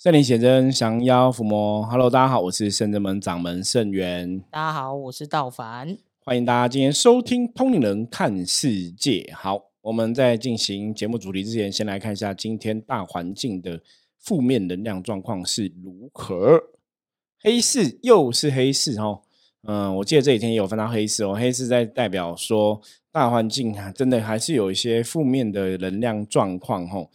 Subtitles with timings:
[0.00, 1.84] 圣灵显真，降妖伏魔。
[1.84, 4.38] Hello，大家好，我是圣真门掌门圣元。
[4.48, 5.98] 大家好，我是道凡。
[6.20, 9.28] 欢迎大家今天收听《通灵人看世界》。
[9.34, 13.80] 好，我们在进行节目主题之前，先来看一下今天大环境的
[14.20, 16.62] 负面能量状况是如何。
[17.40, 19.22] 黑市又是黑市哦。
[19.64, 21.34] 嗯，我记得这几天也有分到黑市哦。
[21.34, 22.80] 黑市在代表说，
[23.10, 27.10] 大环境啊，真的还是有一些负面的能量状况哦。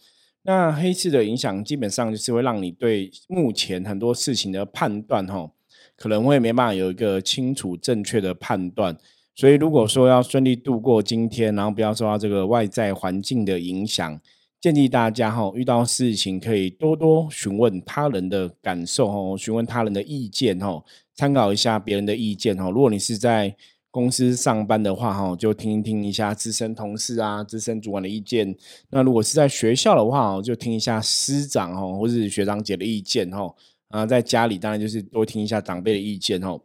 [0.46, 5.50] 那黑市的影响基本上就是会让你对目前很多事情的判断，哈，
[5.96, 8.96] 可能会没办法有一个清楚正确的判断。
[9.34, 14.20] 所以如果说要顺利度过今天，然后不要受到这个外在环境的影响，
[14.60, 22.70] 建议大家哈，遇到事情可以多多询问他人的感受，哈，询问他人的意见，哈，参考一下别人的意见，哈。
[22.70, 23.56] 如果你是在
[23.94, 28.52] 公司上班的话，哈，就听听一下资深同事啊、资深主管的意见。
[28.90, 33.54] 那如果是在学校的话，就听一下师长哦，或是学长姐的意见哦。
[33.90, 36.60] 啊，在家里当然就是多听一下长辈的意见哦。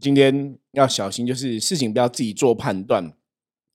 [0.00, 3.12] 今天要小心，就是事情不要自己做判断。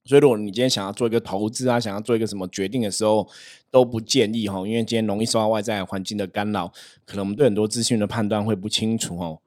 [0.05, 3.27] 所以，如果你今天想要做一个投资啊，想要做一个什么决定的时候，
[3.69, 6.73] 都不建议哈，因为今天容易受到外在环境的干扰，
[7.05, 9.39] 可能我们对很多资讯的判断会不清楚哦。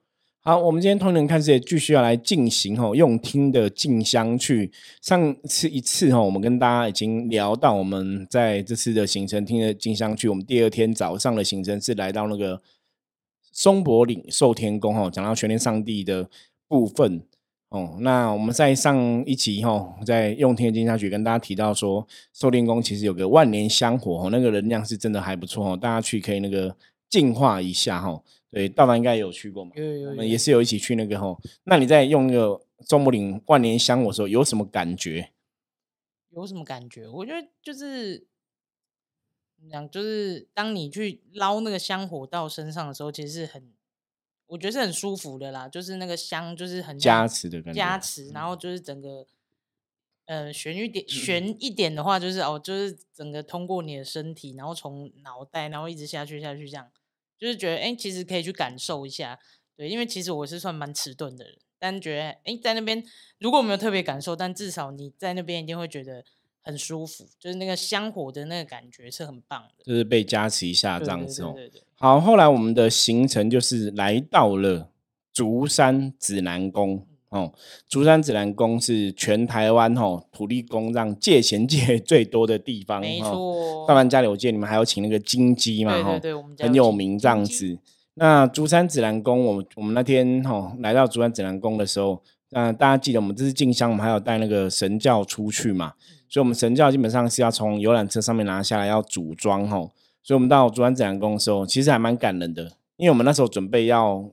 [0.48, 4.72] 好，我们今天通灵看世界继续要来进行吼，用听的进香去。
[5.02, 10.26] 上次一次哈，我们跟大家已经聊到，我们在这次的行程听的进香去。
[10.26, 12.62] 我们第二天早上的行程是来到那个
[13.52, 16.26] 松柏岭寿天宫哈，讲到全天上帝的
[16.66, 17.20] 部分
[17.68, 17.98] 哦。
[18.00, 26.74] 那我们在上一集哈，在用听的进香去跟大家提到说，寿天宫其实有个万年香火哦，那个能量是真的还不错哦，大家去可以那个
[27.10, 28.22] 净化一下哈。
[28.50, 29.72] 对，大凡应该有去过嘛？
[29.74, 31.38] 有有有，也是有一起去那个吼。
[31.64, 35.32] 那你在用那个中柏林万年香的时候，有什么感觉？
[36.30, 37.06] 有什么感觉？
[37.08, 38.26] 我觉得就是
[39.70, 43.72] 讲，就是当你去捞那个香火到身上的时候，其实是很，
[44.46, 45.68] 我觉得是很舒服的啦。
[45.68, 48.28] 就是那个香，就是很加持的感觉，加持。
[48.28, 49.26] 然后就是整个，
[50.26, 56.90] 呃，悬一点，悬一点的话，就是哦，就是整个通过你的身体，然后从脑袋，然后一直下去下去这样。
[57.38, 59.38] 就是觉得哎，其实可以去感受一下，
[59.76, 63.02] 对，因为其实我是算蛮迟钝的人，但觉得哎，在那边
[63.38, 66.24] 如果没有特别感受，但至少你在那边一定会觉得
[66.60, 71.54] 很舒服，就是那个香火的那个感觉是很棒的，就是被加持一下这样子哦。
[71.94, 74.90] 好，后来我们的行程就是来到了
[75.32, 77.06] 竹山指南宫。
[77.30, 77.52] 哦，
[77.88, 83.00] 竹山紫兰宫是全台湾吼土地公让借钱借 最多的地方。
[83.00, 87.78] 没错，大凡家里我记得你们还要请那个金鸡嘛，哈，对对，我们很有名这样子。
[88.14, 95.92] 那竹山紫兰宫，我我们那天吼来到竹山紫兰宫的时候，那大家记得我们这是进香，我们还有带那个神教出去嘛，
[96.28, 104.28] 所以我们神教基本上是要从游览车上面拿下来要组装吼，所以我们到竹山紫兰宫的时候，其实还蛮感人的，因为我们那时候准备要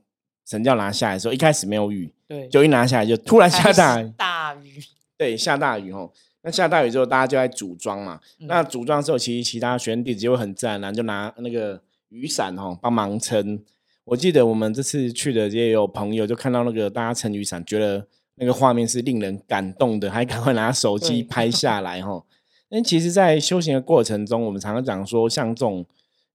[0.46, 2.10] 神教拿下来的时候，一开始没有雨。
[2.28, 4.82] 对，就一拿下来就突然下大雨，大雨，
[5.18, 6.10] 对，下大雨哦。
[6.42, 8.20] 那下大雨之后，大家就在组装嘛。
[8.38, 11.80] 那组装之后，其实其他学生弟子就会很自然，然后就拿那个
[12.10, 13.60] 雨伞哦帮忙撑。
[14.04, 22.24] 我记得我们这次去的也有朋友，就看到那个大家撑雨伞，觉得那个画面是令人感动的，还赶快拿手机拍下来吼。
[22.70, 25.84] 那其实，在修行的过程中，我们常常讲说，像这种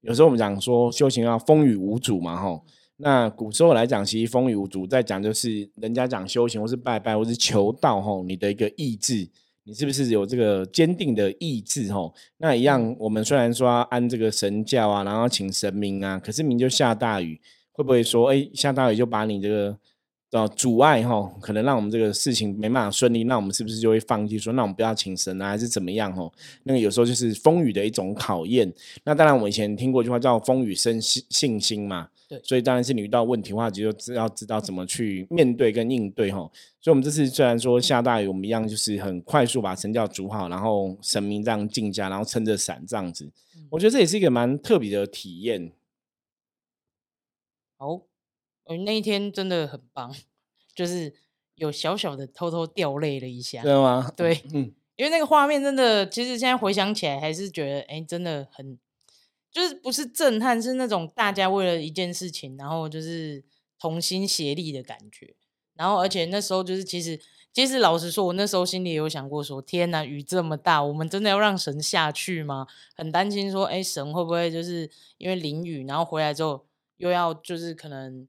[0.02, 2.62] 有时候我们讲说修行要风雨无阻嘛，哈。
[3.02, 9.28] 那古时候来讲，其实风雨无阻，在讲就是人家讲修行，或是拜拜，或是求道，吼，你的一个意志，
[9.64, 12.14] 你是不是有这个坚定的意志，吼？
[12.38, 17.42] 那一样，我们虽然说安这个神教啊，然后请神明啊，可是明就下大雨，
[17.72, 19.76] 会不会说，哎，下大雨就把你这个
[20.32, 26.32] 呃阻碍，吼，可能让我们这个事情没办法顺利，那我们是不是就会放弃，说那我们不要请神啊，还是怎么样，哦？
[26.64, 28.74] 那个有时候就是风雨的一种考验。
[29.04, 32.10] 那当然，我以前听过一句话叫“风雨生信信心”嘛。
[32.44, 36.38] 所以当然是你遇到问题的话，就知要知道怎么去面对跟应对哈。
[36.80, 43.30] 所以，我们这次虽然说下大雨，我们一样就是很快速把神教煮好，然后神明这样进家，然后撑着伞这样子。
[43.70, 45.74] 我觉得这也是一个蛮特别的体验。
[47.78, 48.02] 好，
[48.78, 50.14] 那一天真的很棒，
[50.74, 51.14] 就是
[51.56, 54.12] 有小小的偷偷掉泪了一下，对吗？
[54.16, 58.78] 对，嗯，因为那个画面真的，其实现在回想起来，还是觉得哎，真的很。
[59.54, 63.44] 就是不是震撼，是那种大家为了一件事情，然后就是
[63.78, 65.36] 同心协力的感觉。
[65.74, 67.20] 然后，而且那时候就是，其实，
[67.52, 72.66] 其实老实说，我那时候心里有想过，说天哪，雨这么大，我们真的要让神下去吗？
[72.96, 76.66] 很担心说，哎，神会不会就是因为淋雨，然后回来之后
[76.96, 78.26] 又要就是可能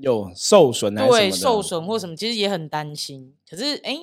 [0.00, 3.32] 有受损，对，受损或什么，其实也很担心。
[3.48, 3.96] 可是，哎，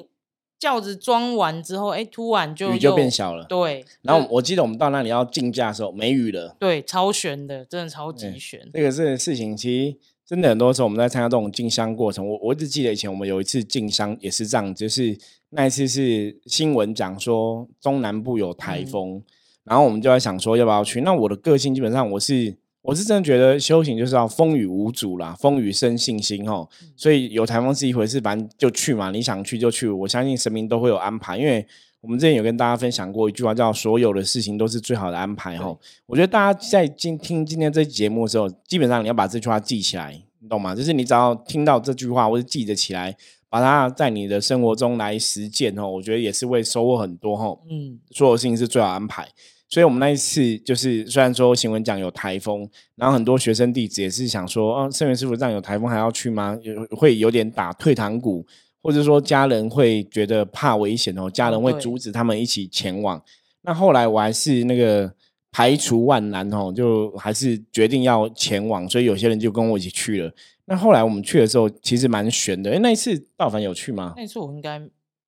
[0.60, 3.46] 轿子装完之后，哎，突然就雨就变小了。
[3.46, 6.56] 对，然后我记得我们到那里要竞价的时候没雨了。
[6.60, 8.70] 对，超悬的，真的超级悬。
[8.74, 15.18] 这个是事情，其实真的很多时候我们在参加这种进香过程，我我只记得以前我们有一次进香也是这样，就是
[15.50, 19.24] 那一次是新闻讲说中南部有台风，
[19.64, 21.02] 然后我们就在想说要不要去。
[21.02, 22.56] 那我的个性基本上我是。
[22.88, 26.66] 我是真的觉得修行就是要风雨无阻啦，风雨生信心哦。
[26.96, 29.90] 所以有台风是一回事，反正就去嘛，你想去就去。
[29.90, 31.68] 我相信神明都会有安排，因为
[32.00, 35.78] 我们之前有跟大家分享过一句话，叫“所有的事情都是最好的安排”哦。
[36.06, 40.74] 我觉得大家在今听今天这期节目的时候，基本上你要把这句话记起来，你懂吗？
[40.74, 43.14] 就是你只要听到这句话，或者记得起来，
[43.50, 47.60] 把它在你的生活中来实践哦，我觉得也是会收获很多哈。
[47.70, 49.28] 嗯，所有事情是最好安排。
[49.70, 52.66] 所以，我们那一次就是，虽然说新闻讲有台风，
[52.96, 56.58] 然后很多学生弟子也是想说，哦，圣元师傅这样有台风还要去吗？
[56.62, 58.46] 有会有点打退堂鼓，
[58.82, 63.22] 或者说家人会觉得怕危险哦，家人会阻止他们一起前往。
[63.64, 65.14] 那后来我还是那个
[65.52, 68.88] 排除万难哦，就还是决定要前往。
[68.88, 70.32] 所以有些人就跟我一起去了。
[70.64, 72.72] 那后来我们去的时候，其实蛮悬的。
[72.72, 74.14] 哎，那一次道凡有去吗？
[74.16, 74.80] 那次我应该，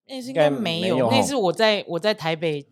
[0.07, 1.12] 那次应该没有。
[1.12, 2.65] 那次我在我在台北。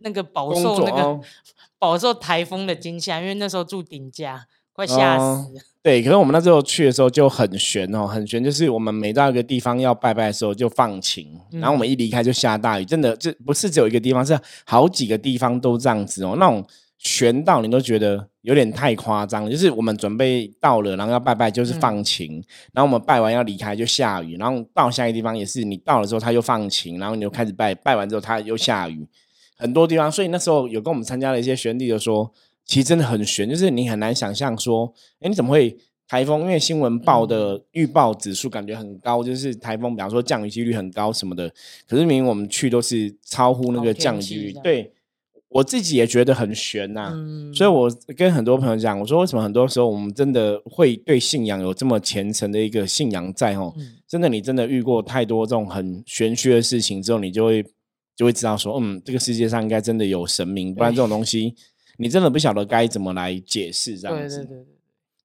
[0.00, 1.20] 那个饱受那个
[1.78, 5.60] 饱受台风的惊吓，因为那时候住顶家，快吓死了。
[5.80, 16.36] 对，可是我们那时候去的时候就很悬哦，很悬，就是我们每到一个地方要拜拜的时候就放晴，然后我们一离开就下大雨，真的这不是只有一个地方，是好几个地方都这样子哦。
[16.38, 16.62] 那种
[16.98, 29.08] 悬到你都觉得有点太夸张，就是我们准备到了，然后要拜拜就是放晴，然后我们拜完要离开就下雨，然后到下一个地方也是，你到了之后它又放晴，然后你就开始拜，拜完之后它又下雨。
[29.58, 32.32] 很多地方，所以那时候有跟我们参加了一些学弟就说，
[32.64, 35.76] 其实真的很悬，就是你很难想象说，哎，你怎么会
[36.06, 36.42] 台风？
[36.42, 41.52] 因为新闻报的预报指数感觉很高，就是台风，比方说降雨几率很高什么的。
[41.88, 44.92] 可是明明我们去都是超乎那个降雨几率，对
[45.48, 47.12] 我自己也觉得很悬呐。
[47.52, 53.56] 所以我跟很多朋友讲，我说为什么很多时候我们真的会对信仰有这么虔诚的一个信仰在？
[53.56, 53.74] 哦，
[54.06, 57.64] 真的，你真的遇过太多这种很玄虚的事情之后，你就会。
[58.18, 61.54] 就会知道说，嗯，这个世界上应该真的有神明，不然这种东西
[61.98, 64.38] 你真的不晓得该怎么来解释这样子。
[64.38, 64.66] 对对对对，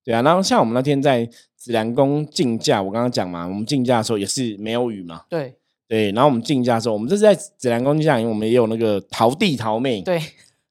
[0.06, 0.22] 对啊。
[0.22, 5.24] 然后像我们那天在紫兰宫竞价，我刚刚讲嘛，我们竞价的时候也是没有雨嘛。
[5.28, 5.56] 对
[5.88, 6.12] 对。
[6.12, 10.20] 然后我们竞价的时候，我们这是在紫兰宫竞价，因为我们也有那个桃弟桃妹，对，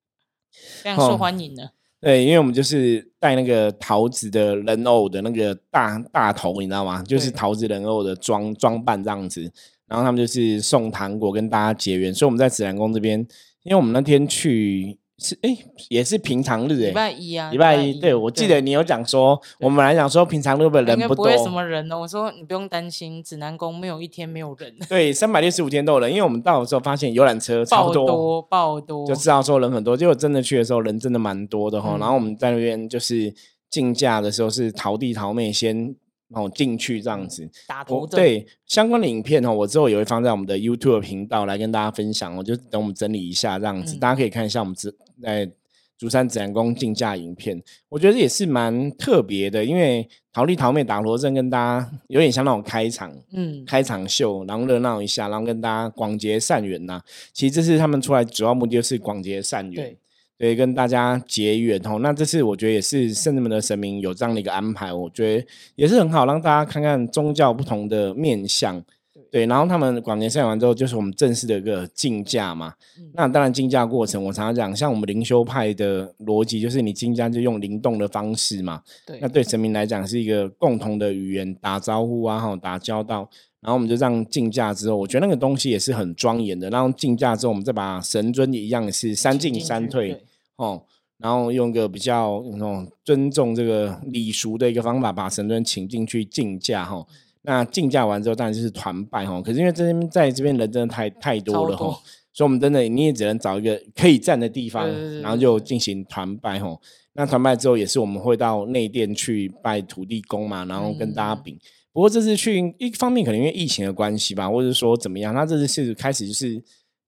[0.80, 1.72] 非常受欢迎的。
[2.00, 7.02] 对，因为我们就是戴那个桃子的人偶的那个大大头，你知道吗？
[7.02, 9.52] 就是桃子人偶的装装扮这样子。
[9.92, 13.20] 然后他们就是送糖果跟大家结缘，所以我们在紫兰宫这边，
[13.62, 15.54] 因为我们那天去是哎
[15.90, 21.98] 也是平常日哎，礼拜一啊，礼拜一，对我记得你有讲说，我们来讲说平常日本人不多，什么人呢？
[22.00, 31.98] 我说你不用担心，指南宫没有一天没有人，对，三百六十五天都有人，因为我们到的时候发现游览车超多爆多，就知道说人很多，结果真的去的时候人真的蛮多的哈。
[32.00, 33.34] 然后我们在那边就是
[33.68, 35.94] 竞价的时候是淘弟淘妹先。
[36.32, 42.34] 然后进去这样子，打头对相关的影片哦，我之后也会放在我们的 YouTube 频道来跟大家分享。
[42.37, 45.50] 我就等我们整理一下这样子，大家可以看一下我们自在
[45.99, 47.62] 竹山自然宫竞价影片。
[47.88, 57.00] 我觉得也是蛮特别的，因为桃丽桃妹打罗阵跟大家有点像那种开场，嗯，开场秀，然后热闹一下，然后跟大家广结善缘呐。
[57.32, 59.96] 其实这是他们出来主要目的，就是广结善缘。
[60.42, 62.00] 对，跟大家结缘哦。
[62.00, 68.82] 那这次我觉得也是圣人们的神明有这样的一个安排，我觉得也是很好，让大家看看宗教不同的面相。
[69.31, 72.74] 对，然后他们广年赛完之后，就是我们正式的一个竞价嘛。
[73.14, 78.82] 那当然竞价过程，我常常讲，像我们灵修派的逻辑，就是你竞价就用灵动的方式嘛。
[79.06, 83.31] 对，那对神明来讲是一个共同的语言，打招呼啊，哈，打交道。
[83.60, 86.69] 然后我们就这样竞价之后，我觉得那个东西也是很庄严的。
[86.69, 90.20] 然后竞价之后，我们再把神尊一样是三进三退。
[90.56, 90.82] 哦，
[91.18, 97.04] 然后用一个比较那种尊重这个礼俗的一个方法，把神尊请进去竞价哈。
[97.42, 99.40] 那竞价完之后，当然就是团拜哈。
[99.42, 101.86] 可是因为这边在这边人真的太太多了哈，
[102.32, 104.88] 所以我们真的你也只能找一个可以站的地方，
[105.20, 106.76] 然后就进行团拜哈。
[107.14, 111.58] 那团拜之后，也是我们会到内殿去拜土地公嘛，然后跟大家禀。
[111.92, 116.62] 不过这次去一方面可能因为疫情的关系吧，或者说怎么样，那这次是开始就是。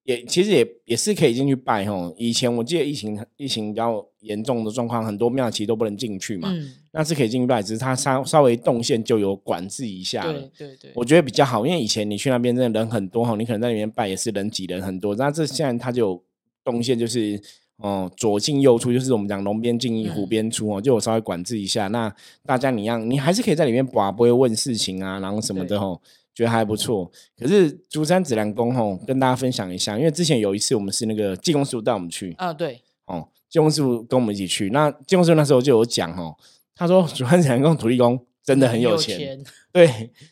[0.04, 2.14] 也其实也也是可以进去拜吼。
[2.18, 6.50] 以前我记得疫情疫情比较严重的状况，很多庙其实都不能进去嘛。
[6.52, 10.32] 嗯，那是可以进去拜，只是它稍稍微动线就有管制一下了。
[10.32, 15.14] 对对对，我觉得比较好，因为以前你去那边真的人很多哈，你可能在里面拜也是人挤人很多。
[15.16, 16.22] 那这现在它就有
[16.62, 17.40] 动线，就是
[17.78, 21.88] 哦左进右出，就是我们讲龙边进一虎边出哦，就我稍微管制一下。
[21.88, 25.98] 那大家你样，你还是可以在里面拜，不会问事情啊，然后什么的吼。
[26.34, 27.10] 觉得还不错。
[27.38, 36.34] 可是竹山指南宫吼，跟大家分享一下，因为之前有一次我们是那个济公师傅带我们去，啊，对，哦，济公师傅跟我们一起去，那济公师傅那时候就有讲哦，
[36.74, 39.86] 他说竹山指南宫土地公真的很有钱， 对，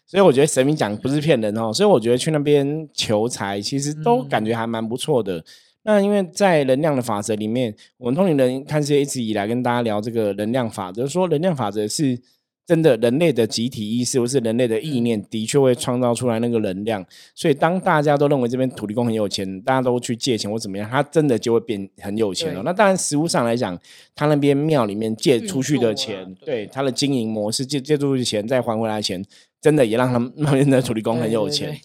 [0.06, 5.44] 所以我觉得神明讲不是骗人哦，所以我觉得去那边求财，其实都感觉还蛮不错的。
[5.84, 12.20] 那因为在能量的法则里面，我们通灵人看这些一直以来跟大家聊这个能量法则，说能量法则是
[12.64, 17.04] 真的，人类的集体意识或是人类的意念，的确会创造出来那个能量。
[17.34, 22.62] 所以当大家都认为这边土地公很有钱，大家都去借钱或怎么样，他真的就会变很有钱了。
[22.62, 23.78] 那当然，实物上来讲，
[24.14, 29.24] 他那边庙里面借出去的钱，对他的经营模式借借出去钱再还回来钱，
[29.60, 31.80] 真的也让他们那边的土地公很有钱。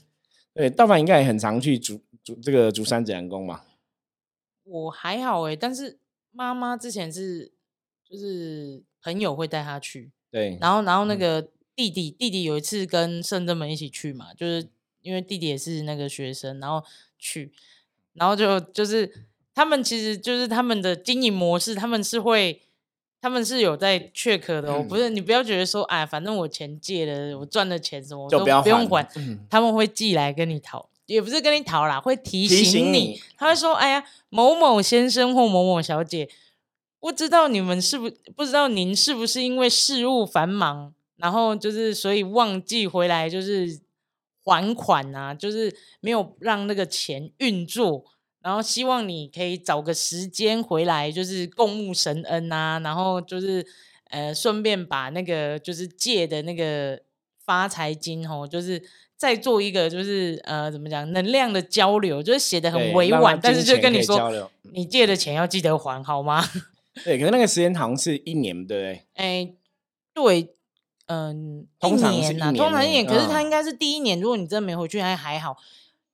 [0.54, 3.62] 对，道凡应该也很常去主主这个主山子阳宫嘛。
[4.64, 6.00] 我还好哎，但是
[6.32, 7.52] 妈妈之前是
[8.08, 11.42] 就是朋友会带她去，对，然后然后那个
[11.76, 14.68] 弟弟弟弟有一次跟圣真们一起去嘛，就是
[15.02, 16.84] 因为弟弟也是那个学生，然后
[17.18, 17.52] 去，
[18.14, 22.62] 然后就就是他们其实就是他们的经营模式，他们是会
[23.22, 29.08] 他们是有在 check 的，不是你不要觉得说哎，反正我钱借了，我赚的钱什么都不用还，
[29.50, 30.90] 他们会寄来跟你讨。
[31.08, 33.22] 也不是跟你讨啦，会提醒你。
[33.38, 36.28] 他会说：“哎呀，某某先生或某某小姐，
[37.08, 43.80] 不知道你们是不不知道您是不是因为事务繁忙，然后就是所以忘记回来，就是
[44.44, 48.04] 还款啊，就是没有让那个钱运作。
[48.42, 52.78] 然后希望你可以找个时间回来，就是共沐神恩啊。
[52.84, 53.66] 然后就是
[54.10, 57.00] 呃，顺便把那个就是借的那个
[57.46, 58.84] 发财金哦，就是。”
[59.18, 66.46] 再做一个就是呃，怎么讲能量的交流，就是写的很委婉，但是就跟你说，你借的钱要记得还，好吗？
[67.04, 69.02] 对，可是那个时间好像是一年，对不对？
[69.14, 69.54] 哎，
[70.14, 70.54] 对，
[71.08, 75.58] 嗯，通常是年，通常一年，可是他应该是第一年，如果你真的没回去，还还好，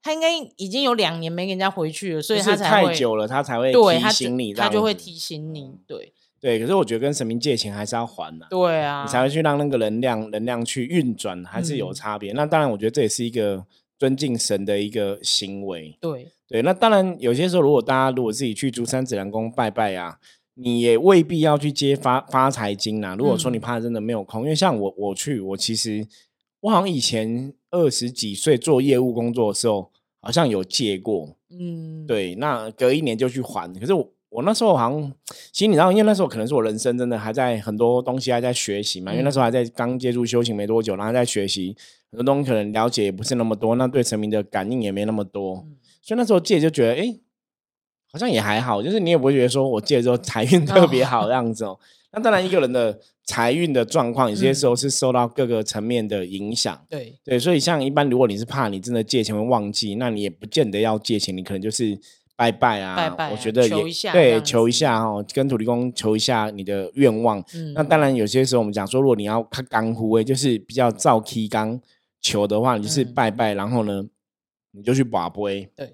[0.02, 6.14] 他应该已经有两年没跟人家回去了，所以他才太久了，他才会提醒你，他就会提醒你，对。
[6.40, 8.46] 对，可是我觉得跟神明借钱还是要还的。
[8.50, 12.34] 对啊，你才会去让那个能量能量去运转，还是有差别。
[12.34, 13.66] 那当然，我觉得这也是一个
[13.98, 15.98] 尊敬神的一个行为。
[16.02, 20.20] 对对，那当然有些时候，如果大家如果自己去竹山紫兰宫拜拜啊，
[20.56, 23.16] 你也未必要去接发发财金呐。
[23.18, 26.08] 如果说你怕真的没有空，因为像我我去，我其实
[26.62, 29.92] 我好像以前二十几岁做业务工作的时候，
[30.22, 31.36] 好像有借过。
[31.50, 33.74] 嗯，对，那隔一年就去还。
[33.74, 34.10] 可是我。
[34.34, 35.14] 我那时候好像，
[35.52, 41.78] 其实你知道，因为那时候可能是我人生真的还在很多东西还在学习嘛，因为那时候还在刚接触修行没多久，然后在学习
[42.10, 45.64] 很多东西，可能了解也不是那么多，那对神明的感应也没那么多，
[46.02, 47.16] 所以那时候借就觉得，哎，
[48.14, 51.78] 好像也还好，就是你也不会觉得说我借之后财运 特别好这样子哦。
[52.14, 56.80] 那当然，一个人的财运的状况，有些时候是受到各个层面的影响。
[56.90, 62.00] 对对，所以像一般，如果你是怕你真的借钱会忘记，那你也不见得要借钱，你可能就是。
[62.36, 63.16] 拜拜啊！
[63.32, 63.70] 我觉得也
[64.12, 67.42] 对，求一下哦，跟土地公求一下你的愿望。
[67.76, 71.80] 那当然，有些时候我们讲说，如果你要看干枯诶，就是比较照 K 刚
[72.22, 74.04] 求的话，你就是拜拜，然后呢，
[74.72, 75.70] 你就去把杯。
[75.76, 75.94] 对，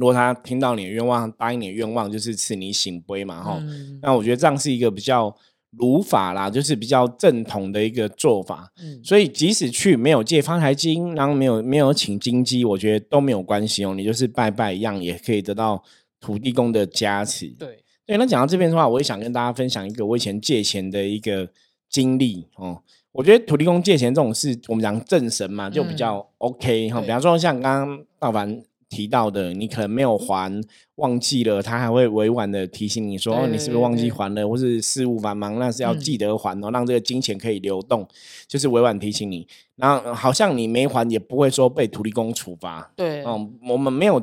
[0.00, 3.62] 如果他听到你的愿望，答应你的愿望，就是赐你醒杯嘛，哈。
[4.00, 5.36] 那我觉得这样是一个比较。
[5.78, 13.94] 儒法啦，就是比较正统的一个做法，嗯，所以即使去没有借发财金，然后没有没有请金鸡，我觉得都没有关系哦。
[13.94, 15.80] 你就是拜拜一样，也可以得到
[16.20, 17.46] 土地公的加持。
[17.50, 18.16] 对，对。
[18.16, 21.48] 那讲到这边的话，我也想跟大家分享一个我以前借钱的一个
[21.88, 22.82] 经历哦。
[23.12, 27.00] 我觉得土地公借钱这种事，我们讲正神嘛，就比较 OK 哈。
[27.00, 28.60] 比方说像刚刚道凡。
[28.90, 30.52] 提到的，你可能没有还，
[30.96, 38.06] 忘记了，他还会委婉的提醒你说：“哦，你是不是忘记还了，或是事务繁忙，那是要记得还哦，让这个金钱可以流动。”
[38.46, 42.92] 就是委婉提醒你，然后好像你没还，也不会说被土地公处罚。
[42.96, 44.20] 对，嗯，我们没有，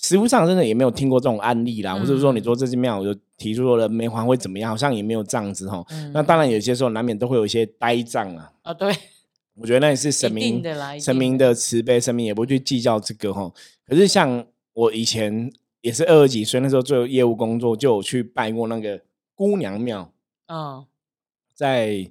[0.00, 5.84] 实物上真的也没有听过这种案例啦，或者说你说这间庙就提出说了没还会怎么样，好像也没有这样子哈。
[6.14, 8.52] 那当然有些时候难免都会有一些呆账啊。
[8.62, 8.94] 啊，对，
[9.58, 10.62] 我觉得那也是神明
[11.00, 13.50] 神明的慈悲，神明也不会去计较这个哈。
[13.86, 19.00] 可是像我以前也是二十几岁那时候做业务工作，就有去拜过那个
[19.34, 20.12] 姑娘庙。
[20.48, 20.84] 嗯，
[21.54, 22.06] 在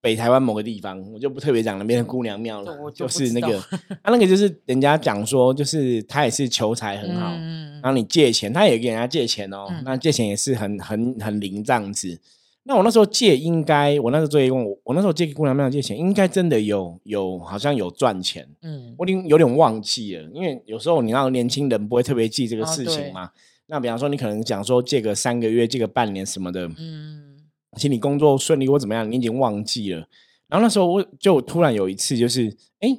[0.00, 2.76] 北台湾某个地方，我就不特别讲那边的姑娘庙了。
[2.92, 3.58] 就是那个，
[4.02, 9.66] 他那个就是人家讲说，就是他也是求财很好，然后你借钱，他也给人家借钱哦。
[9.84, 12.20] 那借钱也是很很很灵这样子。
[12.66, 18.48] 那我那时候借，应该我那时候做业务，我那时候借给姑娘庙借钱，应该真的有有好像有赚钱。
[18.62, 23.30] 嗯，我已经有点忘记了，因为有时候你让年轻人不会特别记这个事情嘛。
[23.66, 27.36] 那比方说，你可能讲说借个三个月，借个半年什么的，嗯，
[27.76, 30.06] 其实你工作顺利或怎么样，你已经忘记了。
[30.48, 32.96] 然后那时候我就突然有一次，就是哎，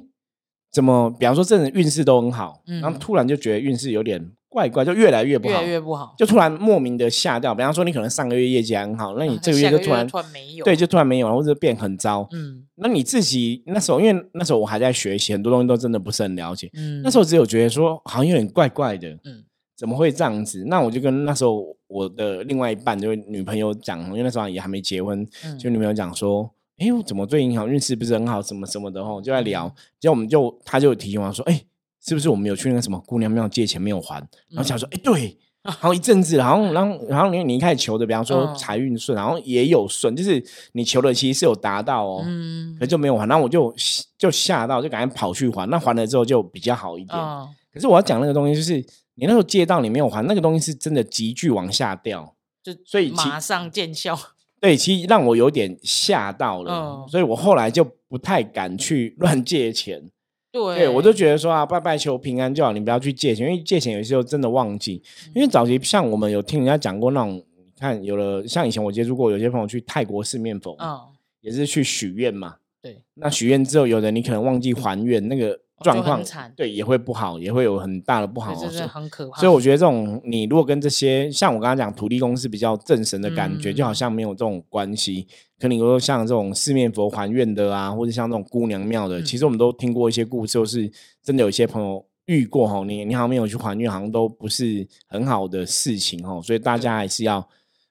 [0.70, 6.14] 怎么，比方说这人运势都很好，然后嗯突然就觉得运势有点怪怪，就越来越不好越来，越不好。
[6.16, 7.54] 就突然莫名的下掉。
[7.54, 12.26] 比方说你可能上个月业绩还很好，那你啊这个月下就突然突然没有，对，就突然没有了，或者变很糟。
[12.32, 16.70] 嗯那你自己那时候，因为那时候我还在学习，很多东西都真的不是很了解。
[16.74, 19.44] 嗯，那时候只有觉得说好像有点怪怪的，嗯
[19.76, 20.64] 怎么会这样子？
[20.66, 31.62] 那我就跟那时候我的另外一半，就是女朋友讲，因为那时候也还没结婚，嗯就女朋友讲说，哎、我怎么最近好像运势不是很好，什么什么的吼，就在聊，结果我们就他就提醒我说，哎、
[32.06, 34.16] 是不是我们有去那个什么姑娘庙借钱没有还？
[34.48, 35.38] 然后想说，哎、对。
[35.66, 40.40] 然后一阵子，然后，然后，然后你你一开始求的，比方说嗯财运顺，然后也有顺，就是
[40.74, 43.74] 你求的其实是有达到哦，嗯可是就没有还，然后我就
[44.16, 45.68] 就吓到，就赶紧跑去还。
[45.68, 47.18] 那还了之后就比较好一点。
[47.18, 47.44] 嗯
[47.74, 48.74] 可是我要讲那个东西，就是
[49.16, 52.36] 你那时候借到你没有还，那个东西是真的急剧往下掉。
[52.62, 54.16] 就所以马上见效。
[54.60, 60.12] 对，其实让我有点吓到了，嗯所以我后来就不太敢去乱借钱。
[60.52, 65.02] 对，对我就觉得说啊，拜拜求平安就好，你不要去借钱，因为借钱有时候真的忘记。
[65.26, 70.98] 嗯因为早期像我们有听人家讲过那种，你看有了像以前我接触过，有些朋友去泰国四面佛，嗯，
[71.40, 72.56] 也是去许愿嘛。
[72.80, 76.24] 对，那许愿之后，有的你可能忘记还愿，那个状就况
[76.56, 78.56] 对也会不好，也会有很大的不好哦。
[78.58, 79.40] 这真的所以很可怕。
[79.40, 85.26] 所以我觉得这种你如果跟这些像我刚刚讲土地公是比较正神的感觉，就好嗯像没有这种关系。
[85.58, 90.90] 可你说像这种四面佛还愿的啊，或者像这种姑娘庙的，嗯其实我们都听过一些故事，就是
[91.22, 96.40] 真的有一些朋友遇过哈，你你好像没有去还愿，好像都不是很好的事情哈。
[96.40, 97.46] 所以大家还是要，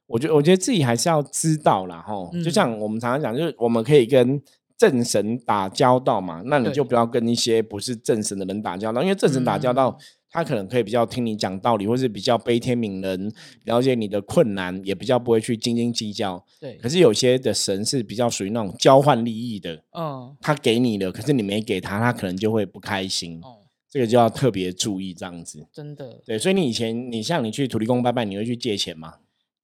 [0.07, 2.13] 我觉得我觉得自己还是要知道啦哈。
[2.43, 4.41] 就嗯像我们常常讲，就是我们可以跟。
[4.77, 10.05] 正神打交道嘛，那你就不要跟一些不是正神的人打交道，因为正神打交道，嗯
[10.35, 13.31] 他可能可以比较听你讲道理，或是比较悲天悯人，
[13.63, 16.43] 了解你的困难，也比较不会去斤斤计较。
[16.59, 23.39] 对可，是有些的神是比较属于那种交换利益的，嗯他给你的，可是你没给他，他可能就会不开心。
[23.43, 25.65] 哦，这个就要特别注意这样子。
[25.71, 29.13] 真的，对，所以你以前你像你去土地公拜拜，你会去借钱吗？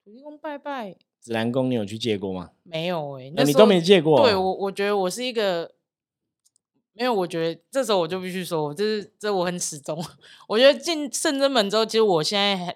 [0.06, 2.50] 土地公拜拜指南宫你有去借过吗？
[2.64, 4.22] 没有哎，那你都没借过？
[4.22, 5.72] 对我，我觉得我是一个，
[6.94, 10.04] 没有，我觉得这时候我就必须说，我这是这我很始终。
[10.50, 12.76] 我觉得进圣真门之后，其实我现在很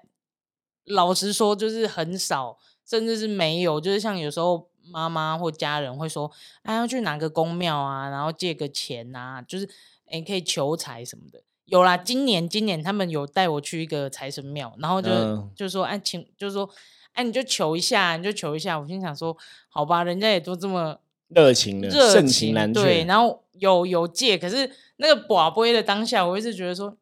[0.86, 6.32] 老实说，就是很少，甚至是没有，就是像有时候妈妈或家人会说，
[6.62, 9.68] 哎，要去哪个宫庙啊，然后借个钱啊，就是
[10.08, 11.42] 哎可以求财什么的。
[11.66, 16.70] 有啦，今年今年他们有带我去一个财神庙，然后就、嗯就说哎，请就说
[17.16, 18.80] 哎，你就求一下，你就求一下。
[18.80, 19.36] 我心想说，
[19.68, 21.00] 好吧，人家也都这么
[21.30, 26.96] 热情的，热盛情难对，然后有有借，可是那个寡杯的当下，我一直觉得说，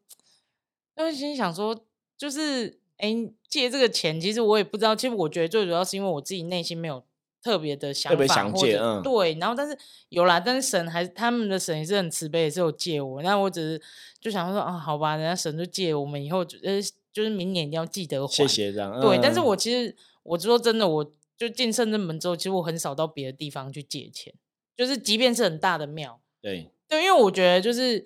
[0.96, 1.78] 那心里想说，
[2.18, 3.14] 就是哎、
[3.50, 7.04] 借这个钱，其实我也不知道，其实我觉得最主要是因为我自己内心没有
[7.44, 9.02] 特别的想法，特别想或者借嗯。
[9.04, 9.78] 对，然后但是
[10.10, 13.82] 有啦，但是神还他们的神也是很慈悲，也是有借我，那我只是
[14.22, 16.80] 就想说啊，好吧，人家神就借我们以后就呃，
[17.12, 19.00] 就是明年一定要记得还，谢谢这样。
[19.02, 19.46] 对，但是嗯。
[19.46, 24.34] 我其实我说真的，我就进圣正门之后，其实我很少到别的地方去借钱，
[24.78, 26.70] 就是即便是很大的庙，对。
[26.90, 28.06] 对，因为我觉得就是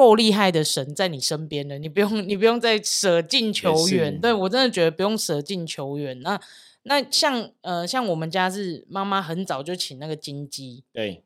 [0.00, 4.14] 够厉害的神在你身边了，你不用你不用再舍近求远。
[4.14, 6.18] 是对我真的觉得不用舍近求远。
[6.22, 6.40] 那
[6.84, 11.22] 那像呃像我们家是妈妈很早就请那个金鸡，对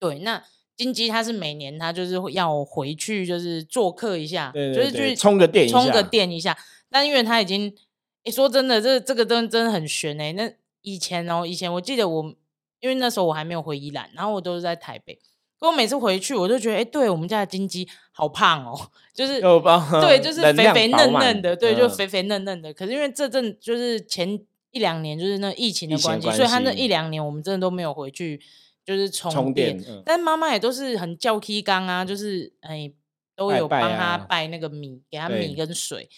[0.00, 0.42] 对，那
[0.74, 6.56] 金鸡他是每年他就是会要回去就是做客一下，对对就是去充个电充个下电一下。
[6.88, 7.76] 但因为他已经，
[8.24, 12.34] 诶说真的，这这个真真的很悬哎、那以前哦，以前我记得我，
[12.80, 15.18] 因为那时候我还没有回宜兰，然后我都是在台北。
[15.58, 19.40] 可我每次回去，我就觉得，哎、对我们家的金鸡好胖哦， 就是
[20.00, 22.72] 对，就是肥肥嫩嫩的，对，就嗯肥肥嫩嫩的。
[22.72, 24.38] 可是因为这阵就是前
[24.70, 28.40] 一两年就是那疫情的关系，关所以他那一两年我们真的都没有回去，
[28.84, 29.82] 就是充充电。
[30.04, 32.92] 但妈妈也都是很叫 K 缸啊，就是哎
[33.34, 36.08] 都有帮他啊拜那个米，给他米跟水。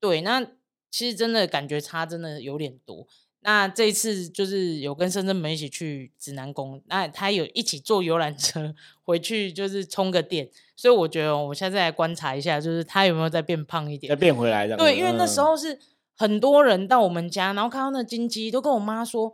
[0.00, 0.44] 对，那
[0.90, 3.06] 其实真的感觉差真的有点多。
[3.40, 8.74] 那这一次就是有跟深圳们一起去指南宫，那他有一起坐游览车
[9.04, 10.48] 回去，就是充个电。
[10.76, 14.16] 所以我觉得哦我现在来观察一下，就是他有没有再变胖一点再。
[14.16, 14.66] 变回来。
[14.76, 15.78] 对，因为那时嗯候是
[16.16, 19.32] 很多人到我们家，然后看到那金鸡，都跟我妈说：“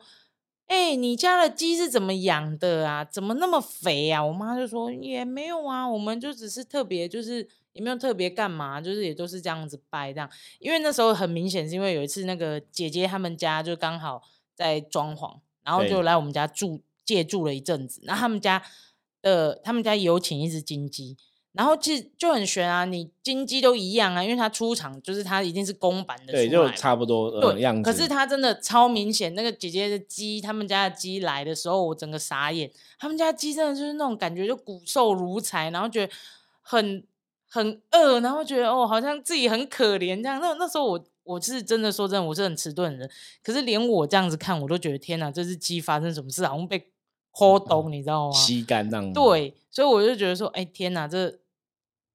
[0.66, 3.04] 哎、你家的鸡是怎么养的啊？
[3.04, 10.28] 怎么那么肥啊？”我妈就说：“也没有啊，我们就只是特别，就是也没有特别干嘛，就是也都是这样子掰这样。
[10.58, 14.22] 因为那时候很明显是因为有一次那个姐姐他们家就刚好
[14.54, 18.62] 在装潢，然后就来我们家住借住了一阵子，然后他们家
[19.22, 21.16] 的他们家有请一只金鸡。”
[21.54, 27.88] 然后其实就很悬啊，你金鸡都一样啊，因为它出场就是它一定是公版的，对，就差不多呃样子。
[27.88, 32.68] 可是它真的超明显，那个姐姐的鸡，他们家的鸡来的时候，我整个傻眼。
[32.98, 36.12] 他们家鸡真的就是那种感觉，就骨瘦如柴，然后觉得
[36.60, 37.04] 很
[37.48, 40.40] 很饿，然后觉得哦，好像自己很可怜这样。
[40.40, 43.10] 那那时候我我是真的说真的，我是很迟钝的人，
[43.44, 46.88] 可是连我这样子看，我都觉得天哪，这只鸡发生什么事，好像被
[47.30, 48.32] 抠咚，你知道吗？
[48.32, 49.12] 吸干那样。
[49.12, 51.38] 对，所以我就觉得说，哎，天哪，这。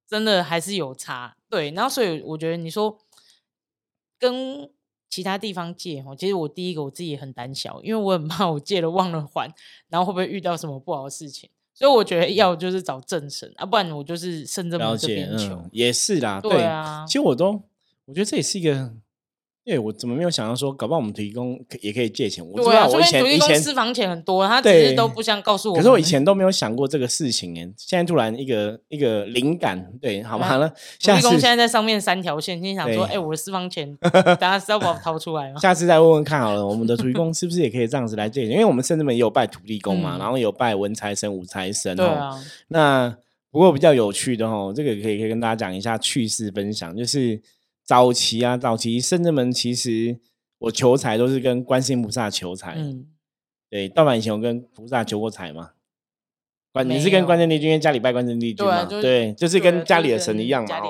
[0.10, 2.98] 真的还是有差，对，然后所以我觉得你说
[4.18, 4.68] 跟
[5.08, 9.54] 其他地方借哦，其实我第一个我自己也很胆小，因为我很怕我借了忘了还，
[9.90, 17.62] 然后会不会遇到什么不好的事情，所以我觉得要就是找正神啊，不然我就是圣正门这边求，也是啦，对啊，其实我都
[18.06, 18.92] 我觉得这也是一个。
[19.66, 22.44] 对，我怎么没有想到说，搞不好我们提供也可以借钱？
[22.44, 25.76] 我知道我以前以前私房钱很多，他只是都不想告诉我。
[25.76, 30.68] 可是我以前都没有想过这个事情哎，现在突然一个一个灵感，对，好吧了。
[30.70, 35.60] 土地公现在在上面三条线，心想说，哎，我的私房钱， 大家是要把我掏出来吗？
[35.60, 38.52] 下次再问问看好了，我们的土地公是不是也可以这样子来借钱？
[38.54, 41.96] 因为我们甚至们也有拜土地公嘛，然后有拜文财神、武财神。
[41.96, 42.32] 对啊。
[42.70, 43.16] 那
[43.52, 47.42] 不过比较有趣的哦，这个可以可以跟大家讲一下趣事分享，就是
[47.90, 50.20] 早期啊，早期圣正门其实。
[50.60, 53.06] 我求财都是跟观世音菩萨求财，嗯，
[53.70, 55.70] 对，道板以前我跟菩萨求过财嘛？
[56.74, 60.82] 关你是跟关圣帝君，因为家里拜关圣帝君嘛，对，就是跟家里的神一样嘛。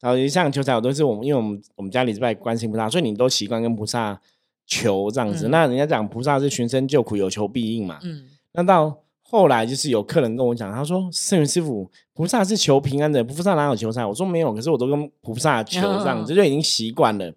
[0.00, 4.20] 然后像求财，我都是我们，因为我们我们家里是拜观世音菩萨，所以你都习惯跟菩萨
[4.66, 5.48] 求这样子。
[5.48, 7.98] 那人家讲菩萨是寻声救苦，有求必应嘛。
[8.02, 14.04] 嗯，那到后来就是有客人跟我讲，他说圣元师傅，菩萨是求平安的，菩萨哪有求财？
[14.06, 17.34] 我说没有，可是我都跟菩萨求这样子，就已经习惯了。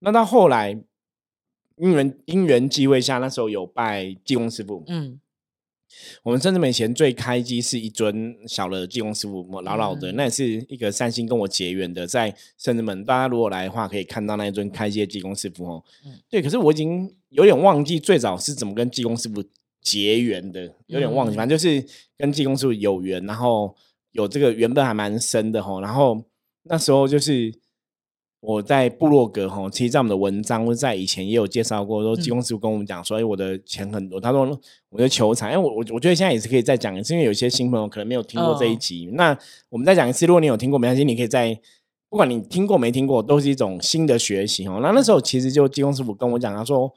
[0.00, 0.80] 那到后来。
[1.82, 4.84] 因缘因缘机会下，那时候有拜济公师傅。
[4.86, 5.18] 嗯，
[6.22, 15.82] 我们甚至以前最开机是一尊小的济公师傅，老老的，那也是一个三星跟我结缘的，在圣人门，大家如果来的话，可以看到那一尊开机的济公师傅哦。
[16.04, 19.42] 嗯，对，可是我已经有点忘记最早是怎么跟济公师傅
[19.82, 21.84] 结缘的，有点忘记，反正就是
[22.16, 23.74] 跟济公师傅有缘，然后
[24.12, 25.80] 有这个缘分还蛮深的哈。
[25.80, 26.24] 然后
[26.64, 27.52] 那时候就是。
[28.42, 34.18] 我在部落格哈，其实在我们的文章或者在以前也有介绍过，说济公师傅跟我们讲说，哎，我的钱很多。
[34.18, 39.10] 他说我的求财，因为我我我觉得现在也是可以再讲一次，因为有些新朋友可能没有听过这一集。
[39.12, 39.38] 那
[39.68, 41.54] 我们再讲一次，如果你有听过，没关系，你可以在
[42.08, 44.80] 不管你听过没听过，都是一种新的学习哦。
[44.82, 46.90] 那那时候其实就济公师傅跟我讲，他说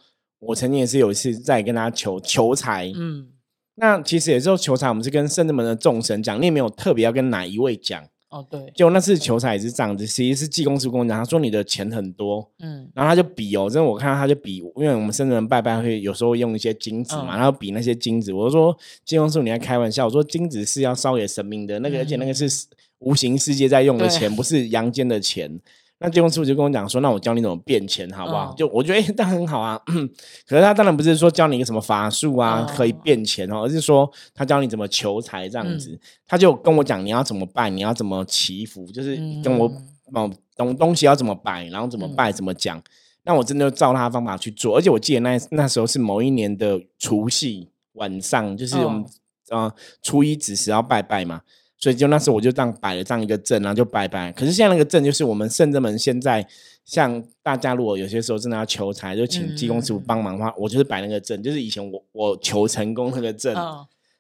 [0.47, 3.27] 我曾经也是有一次在跟他求求财，嗯，
[3.75, 8.03] 那其实也是求财，我们是跟圣人门的众神讲，你也没有特别要跟哪一位讲。
[8.29, 18.75] 哦，对，就那次求财也是这样子，其实是济公师跟我讲，他说你的钱很多，嗯，然后他就比哦，真的我看到他就比，因为我们生人拜拜会有时候用一些金子嘛，然后比那些金子，我就说
[19.05, 22.49] 济公师你在开玩笑，我说金子是要烧给神明的那个，而且那个是
[22.97, 25.59] 无形世界在用的钱，不是阳间的钱。
[26.03, 29.79] 那金融师傅就跟我讲说：“那我教你怎么变钱，好不好？”就我觉得哎，那很好啊。
[30.45, 35.97] 可是他当然不是说教你一个什么法术啊，可以变钱哦，而是说他教你怎么求财这样子。
[36.27, 39.65] 他就跟我讲你要怎么拜，你要怎么祈福，就是跟我
[40.13, 42.83] 哦东东西要怎么摆，然后怎么拜，怎么讲。
[43.23, 44.75] 那我真的照他的方法去做。
[44.75, 49.05] 而且我记得那那时候是某一年的除夕晚上，就是我们
[49.51, 51.43] 呃初一子时要拜拜嘛。
[51.83, 54.31] 所以就那时候我就这样摆了这样一个阵，然后就拜拜。
[54.31, 56.47] 可是现在那个阵就是我们圣人们现在
[56.85, 63.53] 像大家如果有些时候真的要求财，就请济公师傅帮忙的话，我就是摆那个阵，就是以前我我求成功那个阵。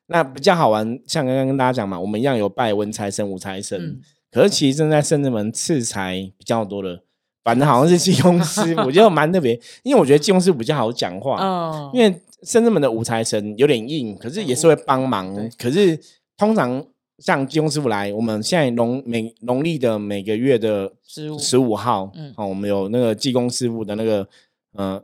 [0.07, 3.97] 那比较好玩，像刚刚跟大家讲嘛，我们一样有拜文财神、武财神。
[4.29, 6.99] 可是其实正在圣人们赐财比较多的，
[7.45, 11.37] 反正好像是济公师傅，我觉得蛮特别，因为我觉得济公师傅比较好讲话。
[11.39, 15.33] 嗯，因为圣人们的武财神有点硬，可是也是会帮忙。
[15.57, 15.97] 可是
[16.35, 16.85] 通常。
[17.19, 24.27] 像济公师傅来，我们现在农每农历的每个月的十五十五号，嗯，好，我们有那个济公师傅的那个
[24.73, 25.01] 呃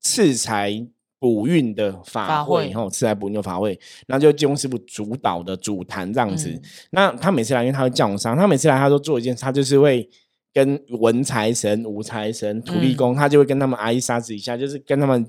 [0.00, 0.86] 赐财
[1.18, 6.60] 补运的法会，然后赐财补运的法会，然后就济公师傅主导的主坛这样子。
[6.90, 10.08] 那他每次来，因为他会叫我上，他每次来，他都做一件事，他就是会
[10.54, 15.26] 跟文财神、武财神、土地公，他就会跟他们阿姨沙子一下，就是跟他们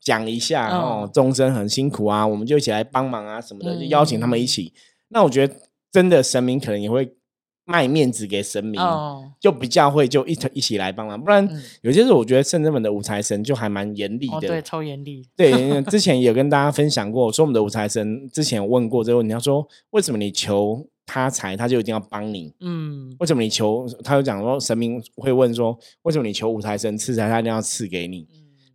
[0.00, 4.72] 讲一下哦，众生很辛苦啊，我们就一起来帮忙啊什么的，就邀请他们一起。
[5.14, 5.54] 那我觉得
[5.92, 7.14] 真的神明可能也会
[7.64, 8.78] 卖面子给神明，
[9.40, 11.18] 就比较会就一一起来帮忙。
[11.18, 11.48] 不然
[11.82, 15.26] 有些时候我觉得圣人们的五财神就还蛮严厉的，对，超严厉。
[15.36, 22.52] 对， 之前有跟大家分享过，说我们的五财神之前问过这个问题，他说为什么你求他财，他就一定要帮你？
[22.60, 23.86] 嗯，为什么你求？
[24.02, 28.26] 他就讲说神明会问说，为什么你求五财神赐财，他一定要赐给你？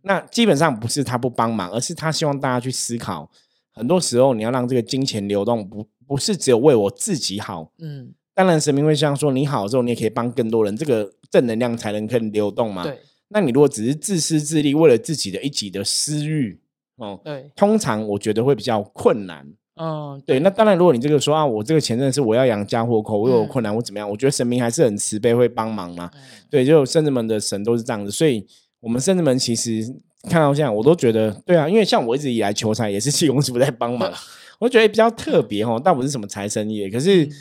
[0.02, 3.30] 那基本上不是他不帮忙，而是他希望大家去思考，
[3.72, 5.86] 很多时候你要让这个金钱流动不。
[6.10, 12.82] 不是只有为我自己好，嗯，当然神明会像说你好之后，你也可以帮更多人，这个正能量才能更流动嘛。
[12.82, 16.58] 对那你如果只是自私自利，为了自己的一己的私欲，
[16.96, 19.46] 哦，对，通常我觉得会比较困难。
[19.76, 24.10] 嗯，对，那当然，如果你这个说啊，我这个钱真的是我要养家活口，我有嗯困难，我怎么样？
[24.10, 26.10] 我觉得神明还是很慈悲，会帮忙嘛。
[26.12, 26.20] 嗯
[26.50, 28.44] 对，就圣子们的神都是这样子，所以
[28.80, 29.82] 我们圣子们其实
[30.24, 34.12] 看到这样，我都觉得对啊，因为像我一直以来求财也是气功师傅在帮忙，
[34.60, 37.32] 我觉得比较特别哦，倒不是什么财神爷，可是嗯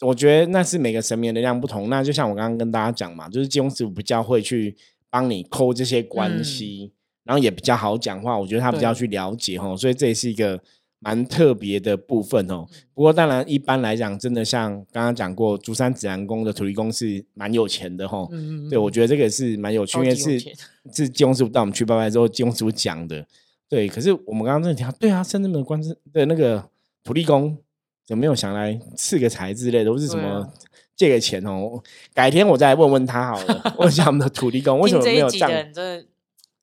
[0.00, 1.88] 我觉得那是每个神明的能量不同。
[1.88, 4.76] 那就像我刚刚跟大家讲嘛，就是金庸师傅比较会去
[5.08, 6.92] 帮你抠这些关嗯系，
[7.24, 10.60] 然后也比较好讲话，我觉得他比较去了解哦，所以这也是一个。
[11.00, 18.28] 蛮特别的部分哦，嗯不过当然一般来讲，真的像刚刚讲过，竹山紫兰宫的土地公是蛮有钱的哈、哦。
[18.32, 20.40] 嗯嗯，对，我觉得这个是蛮有趣，因为是
[20.92, 23.24] 是金庸师傅带我们去拜拜之后，金庸师傅讲的。
[23.68, 26.68] 对，可是我们刚刚真的提到，对啊，深圳的关之的那个
[27.04, 27.56] 土地公
[28.06, 30.50] 有没有想来赐个财之类的，或是什么
[30.96, 31.82] 借个钱哦？
[32.14, 35.48] 改天我再来问问他好了， 问一下我们的土地公为什么没有这样？
[35.48, 36.06] 集的人真的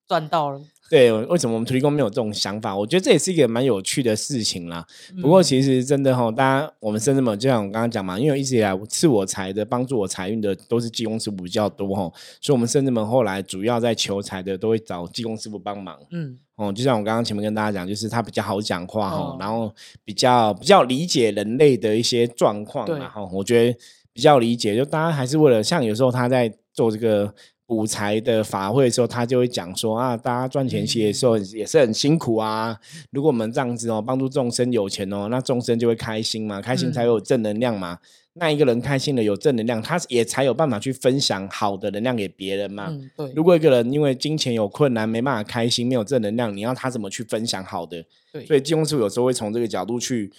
[0.08, 0.60] 赚到了。
[0.88, 2.78] 对，为什么我们土地公没有这种想法？
[2.78, 4.86] 我觉得这也是一个蛮有趣的事情啦。
[5.20, 16.72] 不嗯过其实真的哈，大家我们深圳们就像我刚刚讲嘛，因为一直以来赐我财的、帮助我财运的都是济公师傅比较多哈，所以我们深圳们后来主要在求财的都会找济公师傅帮忙嗯哦。
[16.72, 23.78] 就像我刚刚前面跟大家讲，就是他比较好讲话哈，哦然后比较比较理解人类的一些状况然后，我觉得
[24.14, 27.34] 比较理解，就大家还是为了像有时候他在做这个。
[27.68, 32.80] 补财的法会的时候，他就会讲说啊，大家赚钱其实也是很也是很辛苦啊。
[33.12, 37.98] 如果我们这样子哦，帮助众生有钱哦，那众生就会开心嘛，开心才嗯有正能量嘛。
[38.38, 42.88] 那一个人开心了，有正能量，他也才有办法去分享好的能量给别人嘛。
[42.90, 48.06] 嗯，对如果一个人因为金钱有困难，没办法开心，没有正能量，你要他怎么去分享好的？
[48.34, 50.30] 对，所以金庸师傅有时候会从这个角度去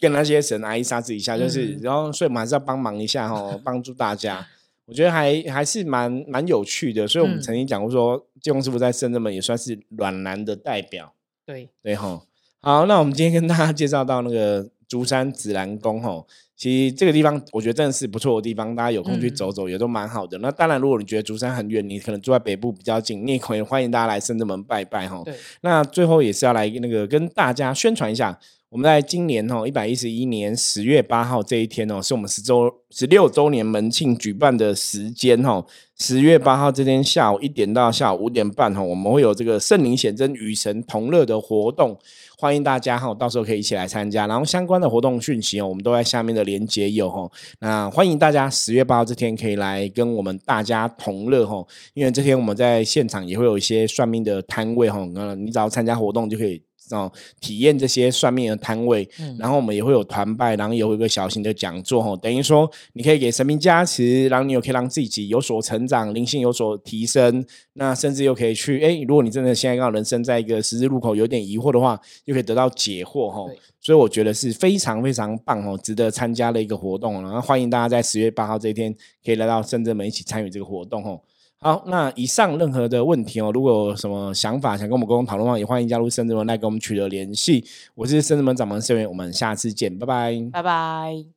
[0.00, 4.46] 跟那些神阿姨杀子一下，就是、嗯然后所以我们还是要帮忙一下哦，帮助大家。
[4.86, 11.12] 我觉得还还是蛮蛮有趣的，所以我们嗯曾经讲过说，济公师傅在深圳门也算是软男的代表，
[11.44, 12.22] 对，对哈。
[12.60, 20.38] 好，那我们今天跟大家介绍到那个竹山紫兰宫吼，其实这个地方我觉得真的是不错的地方，大家有空去嗯走走也都蛮好的。
[20.38, 25.22] 那当然，如果你觉得竹山很远，你可能住在北部比较近，你也可以欢迎大家来深圳门拜拜哈。
[25.24, 28.36] 对，那最后也是要来那个跟大家宣传一下，
[28.76, 35.64] 我们在今年哦一百一十一年十月八号这一天哦，是我们十周十六周年门庆举办的时间哦。
[35.98, 41.98] 十月八号这天下午一点到下午五点半哈，我们会有这个圣灵显真与神同乐的活动，
[42.36, 44.26] 欢迎大家哈，到时候可以一起来参加。
[44.26, 47.26] 然后相关的活动讯息哦，我们都在下面的连接有哈。
[47.60, 56.60] 那欢迎大家十月八号这天可以来跟我们大家同乐哈，因为这天我们在现场也会有一些算命的摊位哈，那你只要参加活动就可以。
[56.90, 67.44] 哦，体验这些算命的摊位，嗯然后我们也会有团拜，然后有一个小型的讲座哈，等于说你可以给神明加持，然后你又可以让自己有所成长，灵性有所提升，
[67.74, 73.58] 那甚至又可以去哎，如果你真的现在刚好人生在一个十字路口有点疑惑的话，又可以得到解惑哈对。
[73.80, 77.22] 所以我觉得是非常非常棒哦，值得参加的一个活动。
[77.22, 78.92] 然后欢迎大家在十月八号这一天
[79.24, 81.20] 可以来到深圳门一起参与这个活动哦。
[81.58, 87.64] 好，那以上任何的问题哦，如果有什么想法想跟我们沟通讨论的话，也欢迎加入深圳门来跟我们取得联系。
[87.94, 90.50] 我是深圳门掌门盛源，我们下次见，拜拜。
[90.52, 91.35] 拜拜。